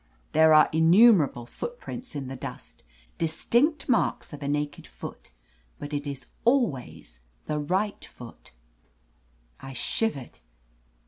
[0.31, 2.81] There are innumerable footprints in the dust,
[3.19, 5.29] distinct marks of a naked foot.
[5.77, 8.49] But it is al ways the right foot!"
[9.69, 10.39] I shivered.